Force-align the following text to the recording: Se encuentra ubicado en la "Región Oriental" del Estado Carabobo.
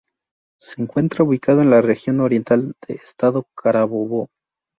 Se 0.59 0.81
encuentra 0.81 1.23
ubicado 1.23 1.61
en 1.61 1.69
la 1.69 1.79
"Región 1.79 2.21
Oriental" 2.21 2.73
del 2.87 2.97
Estado 2.97 3.45
Carabobo. 3.55 4.29